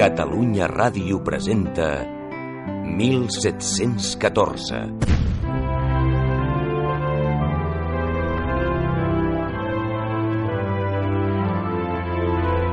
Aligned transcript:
Catalunya 0.00 0.64
Ràdio 0.64 1.18
presenta 1.20 2.00
1714. 2.96 4.78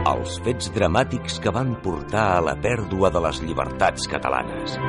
Els 0.07 0.37
fets 0.45 0.71
dramàtics 0.71 1.41
que 1.43 1.51
van 1.51 1.75
portar 1.83 2.37
a 2.37 2.39
la 2.47 2.55
pèrdua 2.63 3.11
de 3.11 3.19
les 3.27 3.43
llibertats 3.43 4.07
catalanes. 4.07 4.79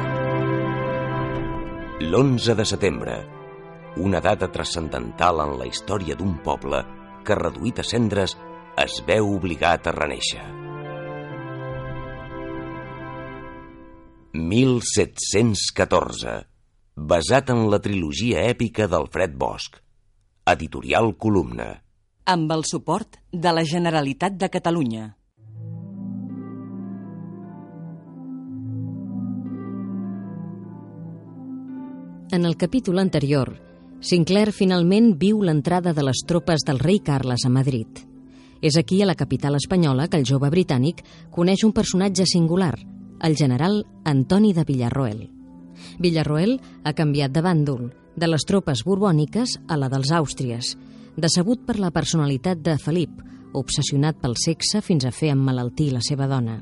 L'11 2.07 2.55
de 2.55 2.69
setembre, 2.75 3.19
una 3.99 4.23
data 4.23 4.47
transcendental 4.47 5.43
en 5.49 5.59
la 5.59 5.67
història 5.67 6.15
d'un 6.15 6.39
poble 6.47 6.87
que, 7.27 7.35
reduït 7.35 7.83
a 7.83 7.89
cendres, 7.91 8.39
es 8.79 9.03
veu 9.11 9.27
obligat 9.35 9.91
a 9.91 9.97
reneixer. 9.99 10.68
1714, 14.33 16.47
basat 16.95 17.49
en 17.49 17.71
la 17.73 17.79
trilogia 17.81 18.43
èpica 18.45 18.87
d'Alfred 18.87 19.33
Bosch. 19.41 19.81
Editorial 20.49 21.17
Columna. 21.17 21.83
Amb 22.29 22.53
el 22.53 22.65
suport 22.69 23.17
de 23.33 23.53
la 23.53 23.65
Generalitat 23.65 24.33
de 24.37 24.49
Catalunya. 24.53 25.17
En 32.31 32.45
el 32.45 32.57
capítol 32.61 32.99
anterior, 32.99 33.57
Sinclair 34.01 34.53
finalment 34.53 35.19
viu 35.19 35.41
l'entrada 35.43 35.95
de 35.97 36.03
les 36.05 36.21
tropes 36.29 36.61
del 36.69 36.79
rei 36.79 37.01
Carles 37.01 37.47
a 37.49 37.49
Madrid. 37.49 37.89
És 38.61 38.77
aquí, 38.77 39.03
a 39.03 39.07
la 39.07 39.17
capital 39.17 39.55
espanyola, 39.57 40.09
que 40.09 40.19
el 40.21 40.27
jove 40.29 40.51
britànic 40.53 41.03
coneix 41.33 41.65
un 41.65 41.73
personatge 41.73 42.27
singular, 42.27 42.77
el 43.23 43.37
general 43.37 43.87
Antoni 44.05 44.53
de 44.53 44.65
Villarroel. 44.65 45.29
Villarroel 45.99 46.59
ha 46.85 46.95
canviat 46.95 47.33
de 47.33 47.43
bàndol, 47.43 47.91
de 48.17 48.27
les 48.27 48.45
tropes 48.47 48.83
borbòniques 48.85 49.59
a 49.69 49.77
la 49.79 49.89
dels 49.93 50.11
Àustries, 50.13 50.75
decebut 51.17 51.65
per 51.67 51.79
la 51.79 51.93
personalitat 51.95 52.63
de 52.63 52.77
Felip, 52.79 53.15
obsessionat 53.55 54.19
pel 54.23 54.37
sexe 54.39 54.83
fins 54.83 55.07
a 55.07 55.15
fer 55.15 55.33
emmalaltir 55.35 55.93
la 55.93 56.03
seva 56.05 56.29
dona. 56.31 56.59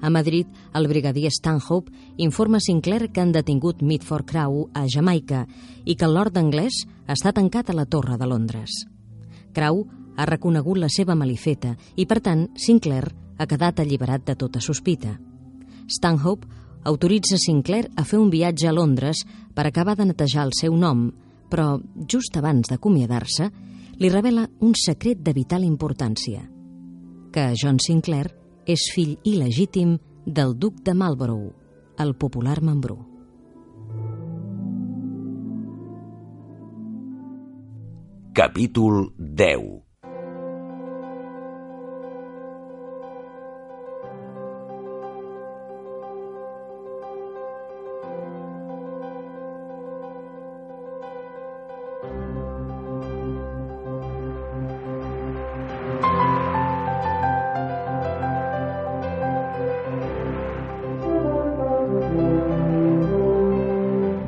A 0.00 0.10
Madrid, 0.10 0.46
el 0.74 0.88
brigadier 0.88 1.30
Stanhope 1.30 1.92
informa 2.16 2.60
Sinclair 2.60 3.10
que 3.12 3.20
han 3.20 3.32
detingut 3.32 3.82
Mitford 3.82 4.26
Crowe 4.26 4.68
a 4.74 4.86
Jamaica 4.86 5.46
i 5.84 5.96
que 5.96 6.06
el 6.06 6.14
lord 6.14 6.38
anglès 6.38 6.84
està 7.06 7.32
tancat 7.32 7.70
a 7.70 7.76
la 7.76 7.86
Torre 7.86 8.18
de 8.18 8.26
Londres. 8.26 8.84
Crowe 9.54 9.86
ha 10.16 10.26
reconegut 10.26 10.78
la 10.78 10.90
seva 10.90 11.14
malifeta 11.18 11.76
i, 11.96 12.06
per 12.06 12.20
tant, 12.20 12.48
Sinclair 12.54 13.12
ha 13.38 13.46
quedat 13.46 13.80
alliberat 13.80 14.26
de 14.26 14.36
tota 14.38 14.60
sospita. 14.60 15.16
Stanhope 15.92 16.48
autoritza 16.84 17.36
Sinclair 17.38 17.90
a 17.96 18.04
fer 18.04 18.18
un 18.18 18.30
viatge 18.32 18.68
a 18.68 18.72
Londres 18.72 19.22
per 19.54 19.66
acabar 19.68 19.94
de 19.98 20.08
netejar 20.08 20.46
el 20.46 20.54
seu 20.58 20.74
nom, 20.76 21.10
però 21.52 21.76
just 22.08 22.36
abans 22.40 22.70
d'acomiadar-se, 22.70 23.50
li 24.00 24.10
revela 24.10 24.48
un 24.60 24.74
secret 24.74 25.20
de 25.22 25.34
vital 25.36 25.66
importància, 25.68 26.40
que 27.32 27.52
John 27.60 27.78
Sinclair 27.78 28.32
és 28.66 28.88
fill 28.94 29.18
il·legítim 29.22 29.98
del 30.26 30.56
duc 30.58 30.82
de 30.82 30.94
Marlborough, 30.94 31.52
el 31.98 32.14
popular 32.16 32.60
Mambrú. 32.62 32.98
Capítol 38.32 39.12
10 39.18 39.91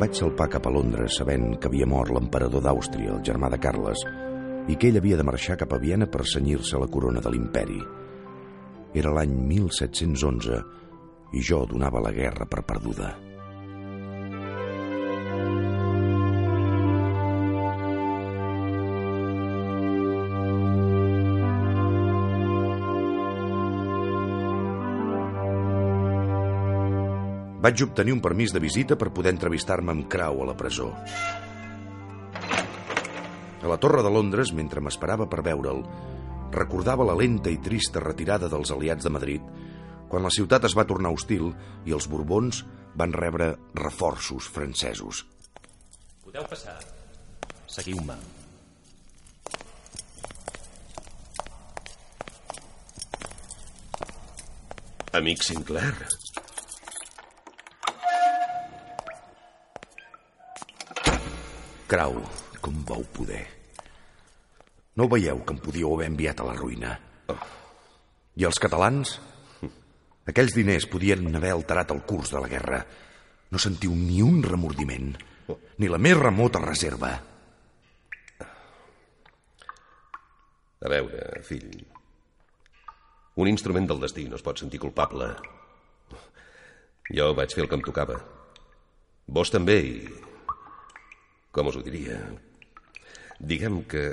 Vaig 0.04 0.18
salpar 0.20 0.50
cap 0.52 0.66
a 0.68 0.70
Londres 0.74 1.14
sabent 1.16 1.54
que 1.56 1.70
havia 1.70 1.86
mort 1.88 2.12
l'emperador 2.12 2.60
d'Àustria, 2.60 3.14
el 3.14 3.22
germà 3.24 3.48
de 3.48 3.56
Carles, 3.56 4.02
i 4.68 4.76
que 4.76 4.90
ell 4.90 4.98
havia 5.00 5.16
de 5.16 5.24
marxar 5.24 5.56
cap 5.62 5.72
a 5.72 5.78
Viena 5.80 6.04
per 6.04 6.26
senyir-se 6.28 6.76
la 6.76 6.90
corona 6.92 7.22
de 7.24 7.32
l'imperi. 7.32 7.80
Era 9.00 9.16
l'any 9.16 9.32
1711 9.48 10.58
i 11.32 11.48
jo 11.48 11.64
donava 11.70 12.04
la 12.04 12.12
guerra 12.12 12.44
per 12.44 12.66
perduda. 12.68 13.14
Vaig 27.64 27.80
obtenir 27.80 28.12
un 28.12 28.20
permís 28.20 28.52
de 28.52 28.60
visita 28.60 28.98
per 29.00 29.08
poder 29.16 29.32
entrevistar-me 29.32 29.94
amb 29.94 30.08
Crau 30.12 30.42
a 30.44 30.48
la 30.50 30.56
presó. 30.58 30.90
A 33.64 33.70
la 33.70 33.78
Torre 33.80 34.02
de 34.04 34.10
Londres, 34.12 34.52
mentre 34.52 34.82
m'esperava 34.84 35.24
per 35.32 35.40
veure'l, 35.46 35.80
recordava 36.52 37.06
la 37.08 37.16
lenta 37.16 37.48
i 37.48 37.56
trista 37.64 38.02
retirada 38.04 38.50
dels 38.52 38.70
aliats 38.74 39.08
de 39.08 39.12
Madrid 39.16 39.54
quan 40.14 40.22
la 40.22 40.30
ciutat 40.30 40.68
es 40.68 40.76
va 40.78 40.84
tornar 40.86 41.10
hostil 41.10 41.48
i 41.88 41.94
els 41.96 42.06
Borbons 42.06 42.60
van 42.94 43.16
rebre 43.16 43.48
reforços 43.74 44.46
francesos. 44.46 45.24
Podeu 46.22 46.44
passar. 46.46 46.76
Seguiu-me. 47.66 48.14
Amic 55.14 55.42
Sinclair, 55.46 55.94
Crau, 61.94 62.16
com 62.58 62.80
vau 62.82 63.04
poder? 63.14 63.44
No 64.98 65.06
veieu 65.06 65.44
que 65.46 65.54
em 65.54 65.60
podíeu 65.62 65.92
haver 65.94 66.08
enviat 66.10 66.40
a 66.42 66.46
la 66.48 66.56
ruïna? 66.58 66.90
I 68.34 68.46
els 68.48 68.58
catalans? 68.58 69.12
Aquells 70.32 70.56
diners 70.56 70.88
podien 70.90 71.28
haver 71.38 71.52
alterat 71.54 71.94
el 71.94 72.00
curs 72.02 72.32
de 72.34 72.42
la 72.42 72.50
guerra. 72.50 72.80
No 73.54 73.62
sentiu 73.62 73.94
ni 73.94 74.18
un 74.26 74.42
remordiment, 74.42 75.12
ni 75.78 75.92
la 75.92 76.02
més 76.02 76.18
remota 76.18 76.64
reserva. 76.66 77.12
A 80.82 80.94
veure, 80.96 81.30
fill. 81.46 81.78
Un 83.38 83.54
instrument 83.54 83.86
del 83.86 84.02
destí 84.02 84.26
no 84.26 84.42
es 84.42 84.42
pot 84.42 84.58
sentir 84.58 84.82
culpable. 84.82 85.30
Jo 87.14 87.30
vaig 87.38 87.54
fer 87.54 87.68
el 87.68 87.70
que 87.70 87.78
em 87.78 87.86
tocava. 87.86 88.18
Vos 89.30 89.54
també, 89.54 89.82
i... 89.94 90.33
Com 91.54 91.70
us 91.70 91.78
ho 91.78 91.84
diria? 91.86 92.18
Diguem 93.38 93.82
que... 93.90 94.04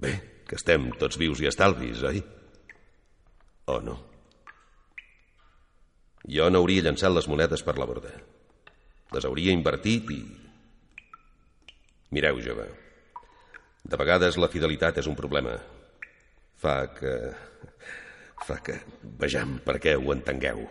Bé, 0.00 0.12
que 0.48 0.56
estem 0.56 0.88
tots 1.00 1.18
vius 1.20 1.42
i 1.42 1.48
estalvis, 1.50 2.00
oi? 2.08 2.22
O 3.68 3.80
no? 3.84 3.98
Jo 6.28 6.48
no 6.52 6.62
hauria 6.62 6.84
llançat 6.86 7.12
les 7.12 7.28
monedes 7.28 7.64
per 7.64 7.76
la 7.76 7.88
borda. 7.88 8.14
Les 9.12 9.28
hauria 9.28 9.52
invertit 9.52 10.12
i... 10.14 10.20
Mireu, 12.16 12.40
jove, 12.40 12.64
de 13.84 14.00
vegades 14.00 14.38
la 14.40 14.48
fidelitat 14.48 15.02
és 15.02 15.10
un 15.10 15.16
problema. 15.18 15.58
Fa 16.56 16.78
que... 16.96 17.14
Fa 18.48 18.56
que 18.64 18.78
vejam 19.20 19.58
per 19.66 19.76
què 19.82 19.96
ho 19.98 20.12
entengueu. 20.14 20.62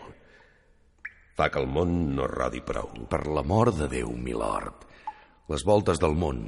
Fa 1.37 1.51
que 1.53 1.61
el 1.61 1.69
món 1.69 1.93
no 2.17 2.25
rodi 2.31 2.63
prou. 2.65 2.89
Per 3.11 3.21
l'amor 3.29 3.75
de 3.77 3.89
Déu, 3.91 4.09
milord. 4.17 4.86
Les 5.47 5.63
voltes 5.63 5.99
del 6.03 6.15
món 6.19 6.47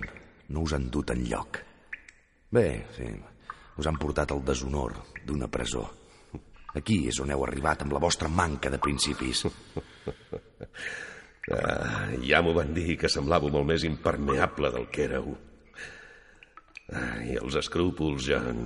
no 0.50 0.63
us 0.66 0.74
han 0.75 0.90
dut 0.92 1.12
en 1.13 1.24
lloc. 1.30 1.62
Bé, 2.51 2.66
sí, 2.96 3.07
Us 3.80 3.88
han 3.88 3.96
portat 3.96 4.34
el 4.36 4.42
deshonor 4.44 4.98
d'una 5.24 5.48
presó. 5.48 5.86
Aquí 6.75 7.06
és 7.10 7.19
on 7.24 7.31
heu 7.31 7.46
arribat 7.46 7.86
amb 7.86 7.94
la 7.96 8.01
vostra 8.04 8.28
manca 8.28 8.72
de 8.74 8.81
principis. 8.81 9.46
Ah, 11.50 12.12
ja 12.22 12.44
m'ho 12.46 12.51
van 12.54 12.75
dir 12.75 12.94
que 13.00 13.10
semblàveu 13.10 13.50
molt 13.50 13.66
més 13.66 13.81
impermeable 13.88 14.69
del 14.69 14.84
que 14.94 15.07
éreu. 15.07 15.31
Ah, 16.94 17.24
I 17.25 17.40
els 17.42 17.56
escrúpols, 17.57 18.28
John, 18.28 18.60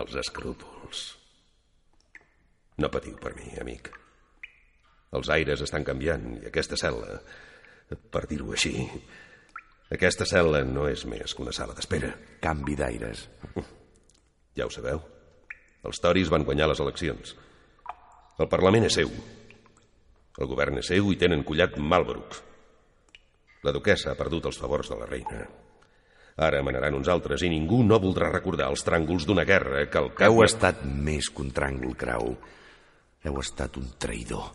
els 0.00 0.14
escrúpols. 0.22 1.02
No 2.80 2.88
patiu 2.94 3.18
per 3.20 3.34
mi, 3.36 3.50
amic. 3.60 3.90
Els 5.20 5.28
aires 5.36 5.66
estan 5.66 5.84
canviant 5.84 6.24
i 6.38 6.48
aquesta 6.48 6.78
cel·la, 6.80 7.18
per 8.08 8.24
dir-ho 8.30 8.56
així, 8.56 8.72
aquesta 9.94 10.26
cel·la 10.28 10.64
no 10.68 10.84
és 10.90 11.06
més 11.08 11.32
que 11.32 11.44
una 11.44 11.54
sala 11.56 11.76
d'espera. 11.76 12.12
Canvi 12.44 12.76
d'aires. 12.76 13.26
Ja 14.58 14.64
ho 14.66 14.72
sabeu. 14.74 14.98
Els 15.86 16.00
toris 16.02 16.30
van 16.34 16.42
guanyar 16.42 16.66
les 16.66 16.80
eleccions. 16.82 17.36
El 18.42 18.48
Parlament 18.50 18.88
és 18.88 18.96
seu. 18.98 19.12
El 20.34 20.48
govern 20.50 20.80
és 20.80 20.88
seu 20.90 21.12
i 21.12 21.18
tenen 21.20 21.44
collat 21.46 21.76
Malbrook. 21.78 22.34
La 23.62 23.70
duquesa 23.76 24.10
ha 24.10 24.18
perdut 24.18 24.48
els 24.50 24.58
favors 24.58 24.90
de 24.90 24.98
la 24.98 25.06
reina. 25.06 25.44
Ara 26.48 26.64
manaran 26.66 26.98
uns 26.98 27.06
altres 27.10 27.46
i 27.46 27.52
ningú 27.54 27.84
no 27.86 28.00
voldrà 28.02 28.32
recordar 28.32 28.66
els 28.72 28.82
tràngols 28.86 29.26
d'una 29.30 29.46
guerra 29.46 29.86
que 29.86 30.02
el. 30.02 30.10
Heu 30.26 30.42
estat 30.42 30.82
més 30.86 31.30
que 31.30 31.46
un 31.46 31.54
tràngol, 31.54 31.94
Crau. 31.98 32.34
Heu 33.26 33.40
estat 33.42 33.78
un 33.78 33.92
traïdor. 33.98 34.50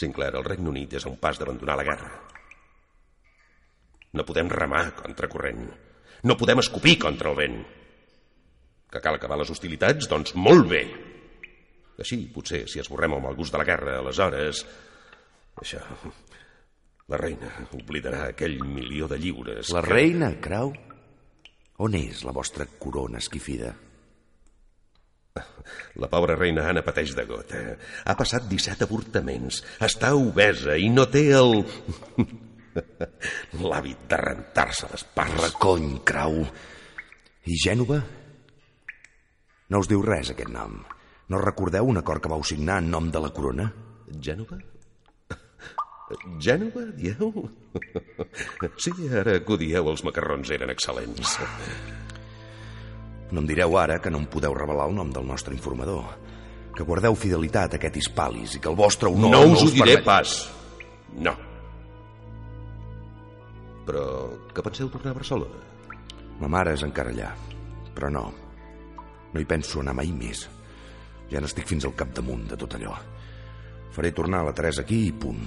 Sinclair, 0.00 0.34
el 0.38 0.46
Regne 0.46 0.70
Unit 0.72 0.96
és 0.96 1.06
a 1.06 1.10
un 1.10 1.18
pas 1.20 1.38
d'abandonar 1.38 1.76
la 1.78 1.86
guerra. 1.86 2.10
No 4.16 4.26
podem 4.26 4.48
remar 4.50 4.88
contra 4.98 5.28
corrent. 5.30 5.68
No 6.26 6.36
podem 6.40 6.62
escopir 6.62 6.96
contra 7.02 7.30
el 7.30 7.38
vent. 7.38 7.60
Que 8.90 9.02
cal 9.04 9.16
acabar 9.16 9.38
les 9.38 9.52
hostilitats? 9.52 10.08
Doncs 10.10 10.34
molt 10.34 10.66
bé. 10.70 10.82
Així, 12.00 12.22
potser, 12.32 12.64
si 12.68 12.80
esborrem 12.80 13.14
el 13.14 13.22
mal 13.22 13.36
gust 13.38 13.54
de 13.54 13.60
la 13.60 13.68
guerra, 13.68 14.00
aleshores... 14.00 14.64
Això... 15.60 15.84
La 17.10 17.18
reina 17.18 17.48
oblidarà 17.74 18.28
aquell 18.30 18.60
milió 18.62 19.08
de 19.10 19.16
lliures. 19.18 19.72
La 19.74 19.80
que... 19.82 19.90
reina, 19.90 20.28
Crau? 20.42 20.70
On 21.82 21.96
és 21.98 22.20
la 22.22 22.30
vostra 22.36 22.68
corona 22.78 23.18
esquifida? 23.18 23.72
La 26.00 26.08
pobra 26.10 26.36
reina 26.38 26.66
Anna 26.70 26.82
pateix 26.86 27.12
de 27.16 27.24
gota. 27.28 27.60
Ha 28.06 28.14
passat 28.18 28.46
17 28.50 28.86
avortaments. 28.86 29.60
Està 29.86 30.12
obesa 30.18 30.76
i 30.78 30.88
no 30.92 31.06
té 31.10 31.26
el... 31.36 31.60
L'hàbit 33.60 34.06
de 34.10 34.18
rentar-se 34.20 34.88
les 34.92 35.04
parles. 35.16 35.50
Recony, 35.50 35.92
Crau. 36.06 36.40
I 37.50 37.58
Gènova? 37.64 38.00
No 39.70 39.82
us 39.82 39.90
diu 39.90 40.02
res, 40.06 40.32
aquest 40.34 40.50
nom. 40.54 40.80
No 41.30 41.42
recordeu 41.42 41.86
un 41.86 42.00
acord 42.00 42.22
que 42.22 42.30
vau 42.30 42.42
signar 42.46 42.80
en 42.82 42.90
nom 42.90 43.10
de 43.10 43.22
la 43.22 43.30
corona? 43.34 43.68
Gènova? 44.10 44.58
Gènova, 46.42 46.88
dieu? 46.98 47.30
Sí, 48.82 48.90
ara 49.14 49.38
que 49.38 49.54
ho 49.54 49.58
dieu, 49.60 49.90
els 49.92 50.02
macarrons 50.06 50.50
eren 50.56 50.72
excel·lents. 50.74 51.36
No 53.30 53.40
em 53.42 53.46
direu 53.46 53.76
ara 53.78 54.00
que 54.02 54.10
no 54.10 54.18
em 54.18 54.26
podeu 54.26 54.54
revelar 54.54 54.88
el 54.90 54.94
nom 54.96 55.10
del 55.14 55.26
nostre 55.26 55.54
informador. 55.54 56.04
Que 56.74 56.82
guardeu 56.86 57.14
fidelitat 57.18 57.74
a 57.74 57.78
aquest 57.78 57.96
Hispalis 58.00 58.56
i 58.56 58.60
que 58.62 58.70
el 58.70 58.76
vostre 58.78 59.08
honor... 59.10 59.30
No, 59.30 59.42
us 59.52 59.62
ho 59.62 59.68
us 59.68 59.74
diré 59.76 59.96
permet- 59.98 60.04
pas. 60.06 60.34
No. 61.18 61.34
Però 63.86 64.04
que 64.54 64.62
penseu 64.62 64.88
tornar 64.90 65.12
a 65.14 65.18
Barcelona? 65.18 65.62
Ma 66.40 66.48
mare 66.48 66.72
és 66.76 66.82
encara 66.86 67.10
allà, 67.12 67.30
però 67.94 68.10
no. 68.12 68.24
No 69.32 69.40
hi 69.40 69.46
penso 69.46 69.80
anar 69.82 69.94
mai 69.98 70.10
més. 70.14 70.44
Ja 71.30 71.40
n'estic 71.42 71.66
fins 71.70 71.84
al 71.86 71.94
capdamunt 71.94 72.46
de 72.50 72.56
tot 72.58 72.74
allò. 72.78 72.94
Faré 73.94 74.10
tornar 74.14 74.44
la 74.46 74.54
Teresa 74.54 74.82
aquí 74.82 75.04
i 75.08 75.12
punt. 75.12 75.42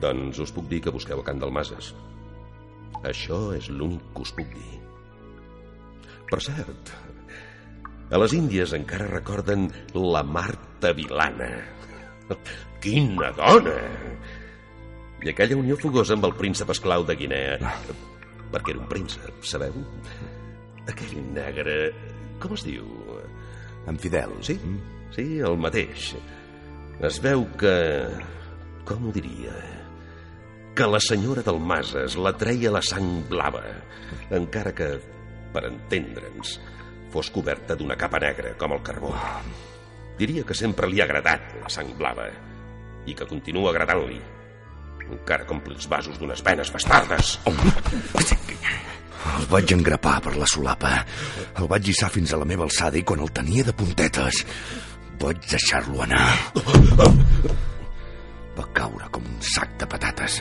Doncs 0.00 0.38
us 0.44 0.52
puc 0.52 0.66
dir 0.68 0.80
que 0.84 0.92
busqueu 0.92 1.20
a 1.20 1.24
Can 1.24 1.40
Dalmases. 1.40 1.92
Això 3.04 3.40
és 3.56 3.68
l'únic 3.68 4.04
que 4.14 4.24
us 4.24 4.32
puc 4.36 4.48
dir. 4.54 4.80
Per 6.30 6.40
cert, 6.42 6.92
a 8.10 8.20
les 8.20 8.34
Índies 8.36 8.72
encara 8.76 9.10
recorden 9.10 9.68
la 9.94 10.22
Marta 10.24 10.92
Vilana. 10.96 11.50
Quina 12.84 13.30
dona! 13.36 13.76
I 15.24 15.30
aquella 15.32 15.56
unió 15.56 15.76
fogosa 15.80 16.16
amb 16.16 16.26
el 16.28 16.34
príncep 16.36 16.72
esclau 16.74 17.04
de 17.08 17.16
Guinea. 17.16 17.56
Perquè 18.52 18.74
era 18.74 18.82
un 18.82 18.90
príncep, 18.90 19.40
sabeu? 19.44 19.76
Aquell 20.88 21.16
negre... 21.32 21.78
Com 22.42 22.52
es 22.56 22.64
diu? 22.66 22.84
En 23.88 23.96
Fidel. 24.00 24.34
Sí, 24.44 24.58
sí, 25.16 25.24
el 25.40 25.56
mateix. 25.60 26.12
Es 27.04 27.20
veu 27.24 27.46
que... 27.60 27.74
Com 28.84 29.08
ho 29.08 29.14
diria? 29.16 29.54
Que 30.74 30.86
la 30.90 30.98
senyora 30.98 31.42
del 31.46 31.60
Mases 31.62 32.16
la 32.18 32.32
treia 32.34 32.72
la 32.74 32.80
sang 32.82 33.20
blava, 33.30 33.62
encara 34.34 34.72
que, 34.74 34.88
per 35.54 35.62
entendre'ns, 35.68 36.56
fos 37.14 37.30
coberta 37.30 37.76
d'una 37.78 37.94
capa 37.94 38.18
negra, 38.18 38.56
com 38.58 38.74
el 38.74 38.82
carbó. 38.82 39.12
Diria 40.18 40.42
que 40.46 40.56
sempre 40.58 40.88
li 40.90 40.98
ha 40.98 41.06
agradat 41.06 41.54
la 41.62 41.70
sang 41.70 41.92
blava 41.98 42.26
i 43.06 43.14
que 43.14 43.28
continua 43.30 43.70
agradant-li, 43.70 44.18
encara 45.10 45.46
ompli 45.54 45.76
els 45.76 45.86
vasos 45.90 46.18
d'unes 46.18 46.42
venes 46.42 46.72
bastardes. 46.74 47.36
El 49.34 49.46
vaig 49.50 49.72
engrapar 49.76 50.16
per 50.24 50.34
la 50.36 50.48
solapa. 50.50 50.96
El 51.60 51.70
vaig 51.70 51.92
hissar 51.92 52.10
fins 52.12 52.34
a 52.34 52.40
la 52.40 52.48
meva 52.48 52.66
alçada 52.66 52.98
i 52.98 53.06
quan 53.06 53.22
el 53.24 53.30
tenia 53.36 53.64
de 53.66 53.76
puntetes 53.76 54.42
vaig 55.22 55.38
deixar-lo 55.50 56.02
anar. 56.04 56.26
Va 58.58 58.66
caure 58.76 59.08
com 59.14 59.24
un 59.26 59.40
sac 59.54 59.74
de 59.80 59.88
patates. 59.90 60.40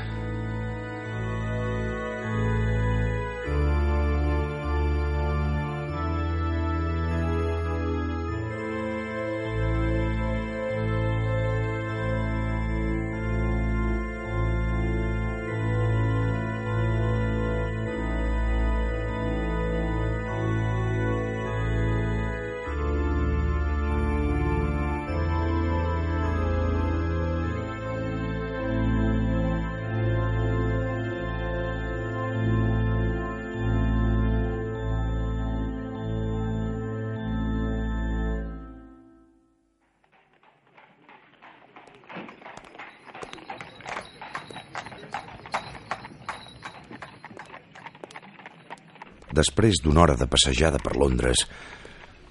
Després 49.34 49.80
d'una 49.82 50.04
hora 50.04 50.14
de 50.20 50.28
passejada 50.30 50.78
per 50.78 50.94
Londres, 50.94 51.48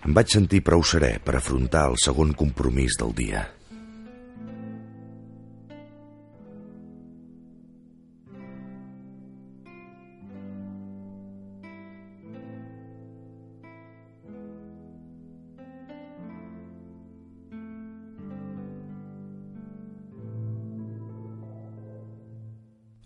em 0.07 0.15
vaig 0.15 0.31
sentir 0.31 0.63
prou 0.63 0.85
serè 0.87 1.17
per 1.25 1.35
afrontar 1.39 1.89
el 1.91 1.99
segon 1.99 2.31
compromís 2.39 2.95
del 3.01 3.11
dia. 3.19 3.43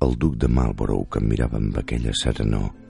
El 0.04 0.18
duc 0.20 0.36
de 0.36 0.48
Marlborough 0.52 1.08
que 1.08 1.22
em 1.22 1.32
mirava 1.32 1.56
amb 1.56 1.80
aquella 1.80 2.12
serenor 2.14 2.85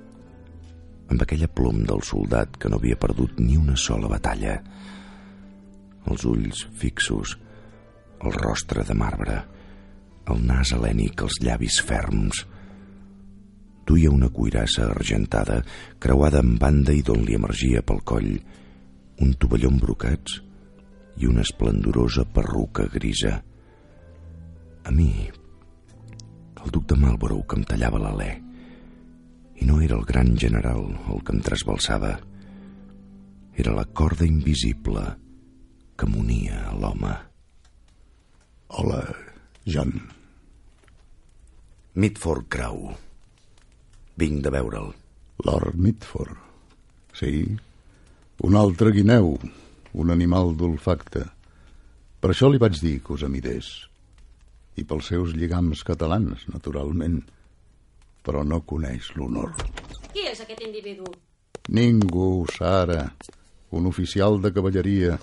amb 1.10 1.22
aquella 1.22 1.48
plom 1.48 1.84
del 1.86 2.02
soldat 2.02 2.56
que 2.60 2.70
no 2.70 2.80
havia 2.80 2.98
perdut 2.98 3.38
ni 3.40 3.56
una 3.56 3.76
sola 3.76 4.10
batalla. 4.10 4.56
Els 6.06 6.24
ulls 6.26 6.66
fixos, 6.78 7.36
el 8.22 8.34
rostre 8.34 8.84
de 8.86 8.94
marbre, 8.94 9.40
el 10.30 10.42
nas 10.46 10.72
helènic, 10.74 11.22
els 11.22 11.40
llavis 11.42 11.80
ferms. 11.86 12.44
Duia 13.86 14.10
una 14.10 14.30
cuirassa 14.34 14.88
argentada, 14.90 15.60
creuada 16.02 16.42
en 16.42 16.56
banda 16.58 16.94
i 16.94 17.04
d'on 17.06 17.22
li 17.26 17.36
emergia 17.38 17.84
pel 17.86 18.02
coll 18.02 18.32
un 19.22 19.32
tovalló 19.40 19.70
brocats 19.80 20.40
i 21.16 21.26
una 21.26 21.44
esplendorosa 21.46 22.26
perruca 22.28 22.88
grisa. 22.92 23.38
A 24.84 24.90
mi, 24.90 25.30
El 26.66 26.72
duc 26.74 26.86
de 26.90 26.96
Marlborough 26.98 27.46
que 27.46 27.56
em 27.60 27.64
tallava 27.64 28.00
l'alè. 28.02 28.45
I 29.56 29.64
no 29.68 29.80
era 29.80 29.96
el 29.96 30.04
gran 30.04 30.36
general 30.36 30.88
el 31.12 31.22
que 31.24 31.34
em 31.34 31.40
trasbalsava. 31.44 32.16
Era 33.56 33.72
la 33.72 33.86
corda 33.86 34.26
invisible 34.28 35.04
que 35.96 36.08
m'unia 36.10 36.66
a 36.70 36.74
l'home. 36.76 37.14
Hola, 38.76 39.00
John. 39.64 39.94
Mitford 41.94 42.48
Crow. 42.52 42.90
Vinc 44.20 44.42
de 44.44 44.52
veure'l. 44.52 44.92
Lord 45.44 45.76
Mitford. 45.80 46.36
Sí, 47.16 47.56
un 48.44 48.56
altre 48.56 48.92
guineu, 48.92 49.36
un 49.96 50.12
animal 50.12 50.52
d'olfacte. 50.56 51.24
Per 52.20 52.32
això 52.32 52.50
li 52.52 52.60
vaig 52.60 52.76
dir 52.80 52.98
que 53.04 53.14
us 53.16 53.24
amidés. 53.24 53.70
I 54.76 54.84
pels 54.84 55.08
seus 55.12 55.32
lligams 55.36 55.84
catalans, 55.88 56.44
naturalment. 56.52 57.22
Però 58.26 58.42
no 58.42 58.60
coneix 58.66 59.12
l'honor. 59.14 59.54
Qui 60.10 60.26
és 60.26 60.40
aquest 60.42 60.62
individu? 60.66 61.06
Ningú, 61.70 62.46
Sara. 62.50 63.04
Un 63.76 63.86
oficial 63.86 64.40
de 64.42 64.52
cavalleria. 64.54 65.16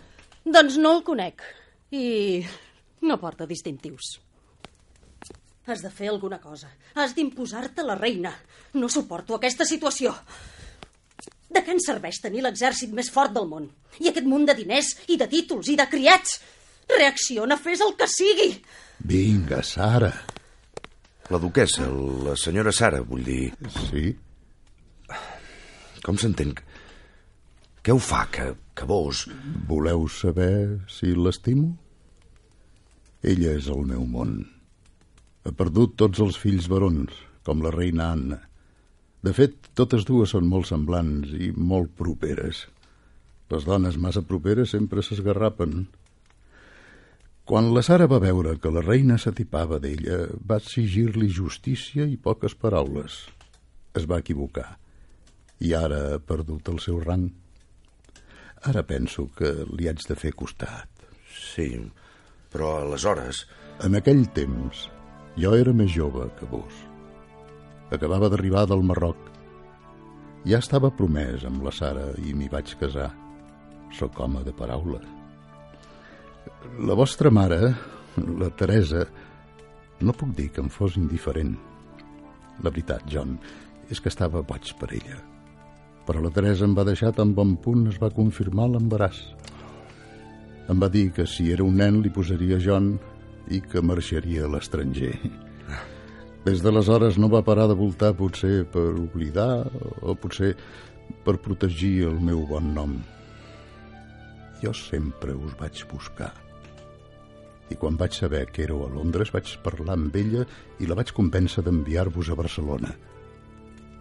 Doncs 0.44 0.78
no 0.80 0.98
el 0.98 1.04
conec. 1.08 1.44
I 1.92 2.44
no 3.04 3.20
porta 3.20 3.48
distintius. 3.48 4.18
Has 5.68 5.84
de 5.84 5.92
fer 5.92 6.10
alguna 6.12 6.40
cosa. 6.44 6.70
Has 6.96 7.14
d'imposar-te 7.16 7.84
la 7.84 7.96
reina. 7.96 8.34
No 8.76 8.90
suporto 8.92 9.36
aquesta 9.36 9.68
situació. 9.68 10.12
De 11.54 11.62
què 11.62 11.76
ens 11.76 11.86
serveix 11.88 12.20
tenir 12.24 12.44
l'exèrcit 12.44 12.92
més 12.96 13.12
fort 13.14 13.32
del 13.36 13.48
món? 13.48 13.70
I 14.02 14.10
aquest 14.10 14.28
munt 14.28 14.48
de 14.50 14.56
diners, 14.58 14.96
i 15.08 15.20
de 15.22 15.28
títols, 15.32 15.70
i 15.70 15.78
de 15.80 15.86
criats? 15.92 16.40
Reacciona, 16.90 17.60
fes 17.62 17.84
el 17.86 17.94
que 18.00 18.10
sigui! 18.10 18.50
Vinga, 19.08 19.62
Sara. 19.64 20.12
La 21.34 21.40
duquesa, 21.42 21.88
la 22.28 22.36
senyora 22.38 22.70
Sara, 22.70 23.00
vull 23.02 23.24
dir. 23.25 23.48
Sí? 23.88 24.12
Com 26.06 26.20
s'entén? 26.22 26.52
Què 27.82 27.96
ho 27.96 27.98
fa, 27.98 28.28
que, 28.30 28.52
que 28.78 28.86
vos... 28.86 29.24
Voleu 29.66 30.06
saber 30.13 30.84
si 30.94 31.16
l'estimo? 31.18 31.72
Ella 33.25 33.56
és 33.58 33.72
el 33.74 33.82
meu 33.90 34.06
món. 34.06 34.36
Ha 35.42 35.56
perdut 35.58 35.98
tots 36.04 36.22
els 36.22 36.38
fills 36.38 36.70
barons, 36.70 37.18
com 37.48 37.66
la 37.66 37.74
reina 37.74 38.12
Anna. 38.13 38.38
De 39.25 39.34
fet, 39.34 39.72
totes 39.74 40.06
dues 40.06 40.36
són 40.36 40.46
molt 40.54 40.70
semblants 40.70 41.34
i 41.34 41.50
molt 41.58 41.96
properes. 41.98 42.68
Les 43.50 43.66
dones 43.66 43.98
massa 43.98 44.22
properes 44.22 44.78
sempre 44.78 45.02
s'esgarrapen. 45.02 45.88
Quan 47.44 47.74
la 47.76 47.82
Sara 47.84 48.06
va 48.08 48.22
veure 48.24 48.54
que 48.64 48.70
la 48.72 48.82
reina 48.86 49.18
s'atipava 49.20 49.76
d'ella, 49.84 50.30
va 50.48 50.62
exigir-li 50.62 51.28
justícia 51.28 52.06
i 52.08 52.16
poques 52.16 52.54
paraules. 52.56 53.18
Es 54.00 54.06
va 54.08 54.22
equivocar. 54.24 54.78
I 55.60 55.74
ara 55.76 55.98
ha 56.14 56.22
perdut 56.24 56.70
el 56.72 56.80
seu 56.80 57.02
rang. 57.02 57.26
Ara 58.64 58.86
penso 58.88 59.26
que 59.36 59.52
li 59.76 59.90
haig 59.92 60.06
de 60.08 60.16
fer 60.16 60.32
costat. 60.40 61.04
Sí, 61.36 61.68
però 62.54 62.78
aleshores... 62.80 63.44
En 63.84 63.98
aquell 63.98 64.22
temps, 64.38 64.84
jo 65.36 65.52
era 65.58 65.74
més 65.76 65.90
jove 65.92 66.28
que 66.38 66.46
vos. 66.48 66.76
Acabava 67.92 68.30
d'arribar 68.30 68.68
del 68.70 68.86
Marroc. 68.86 69.18
Ja 70.46 70.62
estava 70.62 70.94
promès 70.94 71.44
amb 71.50 71.66
la 71.66 71.74
Sara 71.74 72.06
i 72.22 72.38
m'hi 72.38 72.48
vaig 72.54 72.78
casar. 72.80 73.10
Soc 73.98 74.22
home 74.22 74.46
de 74.46 74.54
paraula. 74.56 75.02
La 76.88 76.96
vostra 76.98 77.30
mare, 77.32 77.74
la 78.40 78.50
Teresa, 78.58 79.06
no 80.02 80.16
puc 80.18 80.34
dir 80.38 80.50
que 80.52 80.64
em 80.64 80.72
fos 80.74 80.98
indiferent. 81.00 81.54
La 82.64 82.72
veritat, 82.72 83.06
John, 83.10 83.38
és 83.90 84.02
que 84.02 84.12
estava 84.12 84.44
boig 84.44 84.74
per 84.80 84.90
ella. 84.96 85.20
Però 86.08 86.20
la 86.24 86.32
Teresa 86.36 86.68
em 86.68 86.76
va 86.76 86.86
deixar 86.88 87.14
tan 87.16 87.32
bon 87.38 87.56
punt 87.64 87.88
es 87.92 88.00
va 88.02 88.12
confirmar 88.12 88.68
l'embaràs. 88.74 89.22
Em 90.72 90.80
va 90.80 90.90
dir 90.92 91.10
que 91.16 91.26
si 91.28 91.50
era 91.52 91.64
un 91.64 91.80
nen 91.80 92.02
li 92.04 92.12
posaria 92.14 92.60
John 92.64 92.94
i 93.52 93.60
que 93.62 93.84
marxaria 93.84 94.46
a 94.46 94.52
l'estranger. 94.52 95.14
Des 96.44 96.60
d'aleshores 96.64 97.18
no 97.20 97.30
va 97.32 97.44
parar 97.48 97.70
de 97.72 97.80
voltar 97.80 98.12
potser 98.20 98.64
per 98.72 98.90
oblidar 99.00 99.64
o 100.02 100.16
potser 100.16 100.54
per 101.24 101.40
protegir 101.40 102.10
el 102.10 102.20
meu 102.20 102.44
bon 102.48 102.74
nom. 102.76 102.98
Jo 104.63 104.72
sempre 104.72 105.34
us 105.36 105.55
vaig 105.60 105.82
buscar. 105.91 106.32
I 107.67 107.75
quan 107.79 107.98
vaig 108.00 108.15
saber 108.15 108.46
que 108.51 108.63
éreu 108.63 108.86
a 108.86 108.91
Londres 108.91 109.34
vaig 109.34 109.50
parlar 109.65 109.98
amb 109.98 110.15
ella 110.15 110.46
i 110.79 110.88
la 110.88 110.96
vaig 110.96 111.12
convèncer 111.15 111.63
d'enviar-vos 111.65 112.29
a 112.32 112.38
Barcelona. 112.39 112.93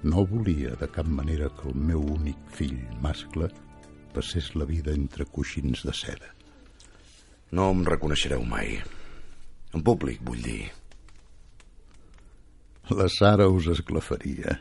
No 0.07 0.23
volia 0.27 0.77
de 0.79 0.89
cap 0.91 1.07
manera 1.07 1.51
que 1.59 1.67
el 1.71 1.75
meu 1.91 2.03
únic 2.15 2.39
fill 2.55 2.79
mascle 3.03 3.49
passés 4.15 4.53
la 4.55 4.69
vida 4.69 4.95
entre 4.95 5.27
coixins 5.27 5.83
de 5.87 5.95
seda. 5.97 6.31
No 7.51 7.71
em 7.73 7.83
reconeixereu 7.89 8.45
mai. 8.47 8.79
En 9.75 9.83
públic, 9.83 10.21
vull 10.23 10.43
dir. 10.45 10.71
La 12.93 13.09
Sara 13.09 13.49
us 13.49 13.67
esclafaria. 13.73 14.59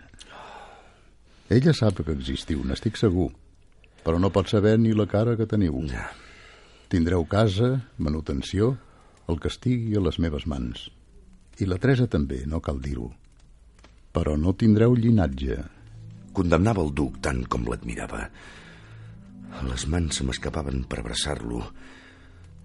Ella 1.52 1.74
sap 1.76 2.00
que 2.06 2.14
existiu, 2.16 2.62
n'estic 2.64 2.98
segur, 2.98 3.30
però 4.06 4.20
no 4.20 4.32
pot 4.34 4.50
saber 4.50 4.78
ni 4.80 4.94
la 4.98 5.08
cara 5.10 5.36
que 5.38 5.48
teniu. 5.50 5.78
Ja. 5.90 6.10
Tindreu 6.92 7.26
casa, 7.30 7.88
manutenció, 7.98 8.76
el 9.32 9.40
que 9.40 9.52
estigui 9.52 9.96
a 9.96 10.04
les 10.04 10.18
meves 10.20 10.48
mans. 10.50 10.90
I 11.62 11.68
la 11.70 11.78
Teresa 11.82 12.08
també, 12.10 12.42
no 12.50 12.62
cal 12.64 12.82
dir-ho. 12.84 13.12
Però 14.12 14.36
no 14.36 14.56
tindreu 14.58 14.96
llinatge. 14.98 15.60
Condemnava 16.36 16.84
el 16.84 16.92
duc 16.96 17.22
tant 17.24 17.46
com 17.48 17.68
l'admirava. 17.68 18.26
Les 19.68 19.86
mans 19.92 20.18
se 20.18 20.26
m'escapaven 20.28 20.84
per 20.90 21.02
abraçar-lo, 21.02 21.62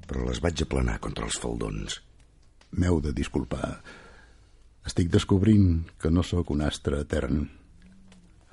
però 0.07 0.27
les 0.27 0.41
vaig 0.43 0.63
aplanar 0.63 0.99
contra 1.03 1.27
els 1.27 1.39
faldons. 1.43 2.01
M'heu 2.79 3.01
de 3.03 3.13
disculpar. 3.15 3.77
Estic 4.87 5.11
descobrint 5.11 5.83
que 6.03 6.11
no 6.15 6.23
sóc 6.27 6.51
un 6.55 6.63
astre 6.67 7.03
etern. 7.03 7.45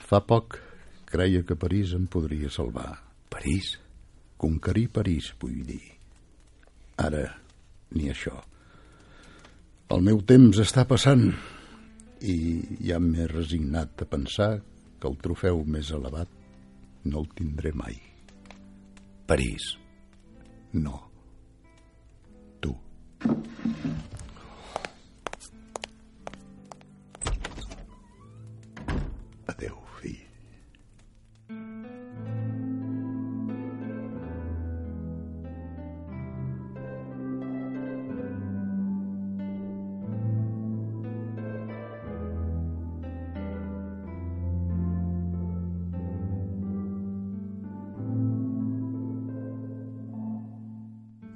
Fa 0.02 0.22
poc 0.26 0.58
creia 1.14 1.44
que 1.46 1.60
París 1.60 1.94
em 1.94 2.08
podria 2.10 2.50
salvar. 2.50 2.98
París? 3.30 3.76
Conquerir 4.42 4.90
París, 4.90 5.30
vull 5.40 5.62
dir. 5.68 5.84
Ara, 6.98 7.28
ni 7.94 8.10
això. 8.10 8.34
El 9.94 10.02
meu 10.02 10.24
temps 10.26 10.58
està 10.64 10.88
passant 10.90 11.28
i 12.24 12.36
ja 12.88 12.98
m'he 13.04 13.28
resignat 13.30 14.02
a 14.02 14.10
pensar 14.10 14.52
que 14.98 15.10
el 15.12 15.20
trofeu 15.22 15.62
més 15.68 15.92
elevat 15.94 16.34
no 17.06 17.22
el 17.22 17.30
tindré 17.38 17.74
mai. 17.78 18.00
París. 19.30 19.74
No. 20.74 20.98
Tu. 22.64 22.74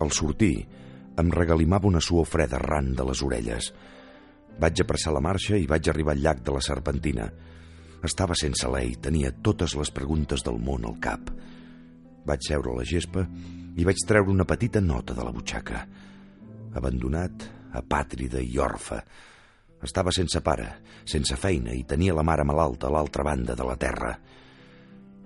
Al 0.08 0.14
sortir, 0.16 0.64
em 1.20 1.32
regalimava 1.34 1.90
una 1.90 2.00
suor 2.00 2.24
freda 2.32 2.62
ran 2.62 2.94
de 2.96 3.04
les 3.10 3.20
orelles. 3.26 3.66
Vaig 4.62 4.80
apressar 4.80 5.12
la 5.12 5.22
marxa 5.26 5.58
i 5.60 5.68
vaig 5.68 5.90
arribar 5.92 6.14
al 6.16 6.22
llac 6.24 6.40
de 6.48 6.54
la 6.56 6.62
Serpentina. 6.64 7.26
Estava 8.08 8.38
sense 8.40 8.70
lei, 8.72 8.94
tenia 9.04 9.34
totes 9.44 9.76
les 9.76 9.92
preguntes 9.92 10.46
del 10.48 10.62
món 10.64 10.88
al 10.88 10.96
cap. 11.04 11.28
Vaig 12.24 12.48
seure 12.48 12.72
a 12.72 12.78
la 12.80 12.88
gespa 12.88 13.26
i 13.76 13.84
vaig 13.84 14.00
treure 14.08 14.32
una 14.32 14.48
petita 14.48 14.80
nota 14.80 15.18
de 15.18 15.28
la 15.28 15.34
butxaca. 15.36 15.82
Abandonat, 16.80 17.44
apàtrida 17.76 18.40
i 18.40 18.56
orfe. 18.64 19.02
Estava 19.84 20.14
sense 20.16 20.40
pare, 20.46 20.70
sense 21.04 21.36
feina 21.36 21.76
i 21.76 21.84
tenia 21.84 22.16
la 22.16 22.24
mare 22.24 22.48
malalta 22.48 22.88
a 22.88 22.96
l'altra 22.96 23.28
banda 23.28 23.60
de 23.60 23.68
la 23.68 23.76
terra. 23.76 24.16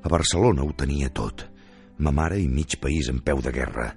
A 0.01 0.09
Barcelona 0.09 0.65
ho 0.65 0.73
tenia 0.73 1.13
tot. 1.13 1.45
Ma 2.01 2.09
mare 2.09 2.41
i 2.41 2.49
mig 2.49 2.79
país 2.81 3.13
en 3.13 3.21
peu 3.21 3.45
de 3.45 3.53
guerra. 3.53 3.91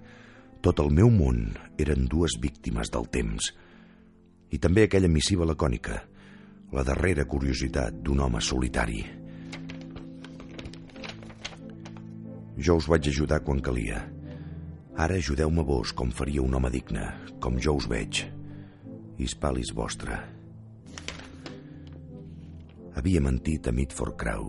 Tot 0.65 0.81
el 0.81 0.89
meu 0.97 1.11
món 1.13 1.51
eren 1.77 2.07
dues 2.09 2.39
víctimes 2.41 2.89
del 2.89 3.05
temps. 3.13 3.51
I 4.49 4.57
també 4.57 4.87
aquella 4.87 5.11
missiva 5.13 5.45
lacònica, 5.45 5.99
la 6.73 6.85
darrera 6.89 7.27
curiositat 7.29 7.99
d'un 8.01 8.23
home 8.25 8.41
solitari. 8.41 9.03
Jo 12.57 12.79
us 12.81 12.89
vaig 12.89 13.11
ajudar 13.11 13.43
quan 13.45 13.61
calia. 13.61 13.99
Ara 14.97 15.19
ajudeu-me 15.21 15.67
vos 15.69 15.93
com 15.93 16.15
faria 16.15 16.41
un 16.41 16.57
home 16.57 16.73
digne, 16.73 17.05
com 17.45 17.61
jo 17.61 17.77
us 17.77 17.91
veig. 17.91 18.23
Hispalis 19.21 19.75
vostra. 19.77 20.23
Havia 22.97 23.21
mentit 23.21 23.69
a 23.69 23.77
Midford 23.77 24.17
Crow. 24.17 24.49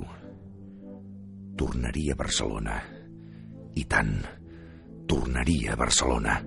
Tornaria 1.60 2.16
a 2.16 2.22
Barcelona. 2.24 2.80
I 3.76 3.84
tant, 3.84 4.16
tornaria 5.08 5.74
a 5.74 5.76
Barcelona. 5.76 6.42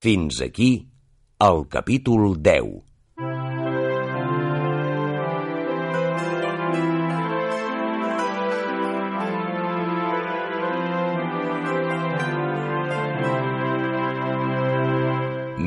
Fins 0.00 0.40
aquí 0.40 0.88
el 1.40 1.68
capítol 1.68 2.42
10. 2.42 2.82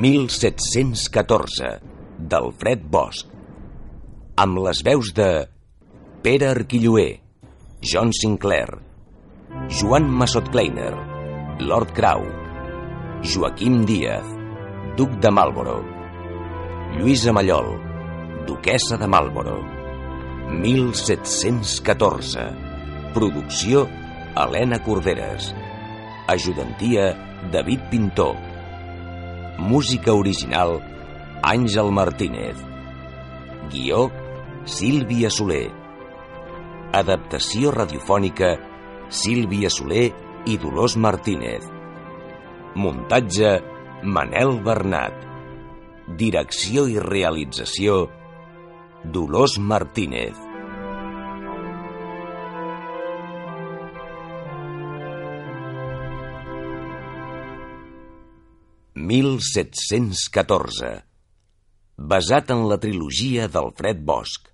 «1714» 0.01 1.79
d'Alfred 2.19 2.83
Bosch 2.91 3.23
amb 4.35 4.59
les 4.65 4.81
veus 4.83 5.13
de 5.15 5.47
Pere 6.25 6.49
Arquilloé, 6.51 7.21
John 7.79 8.11
Sinclair, 8.11 8.75
Joan 9.79 10.11
Massot 10.11 10.51
Kleiner, 10.51 10.91
Lord 11.63 11.95
Crow, 11.95 12.27
Joaquim 13.23 13.85
Díaz, 13.85 14.40
duc 14.97 15.09
de 15.23 15.31
Marlboro. 15.31 15.83
Lluïsa 16.97 17.31
Mallol, 17.31 17.79
duquessa 18.47 18.97
de 18.97 19.07
Marlboro. 19.07 19.57
1714. 20.51 22.39
Producció 23.13 23.87
Helena 24.35 24.79
Corderes. 24.83 25.55
Ajudantia 26.27 27.15
David 27.51 27.79
Pintor. 27.89 28.35
Música 29.57 30.13
original 30.13 30.81
Àngel 31.41 31.91
Martínez. 31.91 32.57
Guió 33.71 34.11
Sílvia 34.65 35.29
Soler. 35.31 35.71
Adaptació 36.91 37.71
radiofònica 37.71 38.57
Sílvia 39.09 39.69
Soler 39.71 40.11
i 40.45 40.57
Dolors 40.59 40.97
Martínez. 40.97 41.63
Muntatge 42.75 43.70
Manel 44.01 44.57
Bernat. 44.65 45.13
Direcció 46.17 46.89
i 46.89 46.97
realització 46.97 48.09
Dolors 49.05 49.61
Martínez. 49.61 50.33
«1714» 58.97 61.05
basat 62.01 62.49
en 62.49 62.65
la 62.65 62.81
trilogia 62.81 63.45
d'Alfred 63.47 64.01
Bosch, 64.01 64.49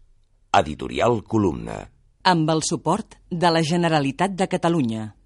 editorial 0.60 1.24
Columna. 1.24 1.88
Amb 2.28 2.52
el 2.52 2.60
suport 2.68 3.16
de 3.32 3.48
la 3.48 3.64
Generalitat 3.64 4.36
de 4.36 4.52
Catalunya. 4.52 5.17